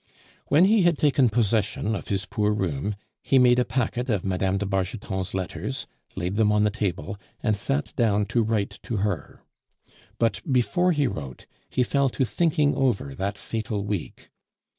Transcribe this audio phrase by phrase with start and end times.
[0.47, 4.57] When he had taken possession of his poor room, he made a packet of Mme.
[4.57, 5.85] de Bargeton's letters,
[6.15, 9.43] laid them on the table, and sat down to write to her;
[10.17, 14.31] but before he wrote he fell to thinking over that fatal week.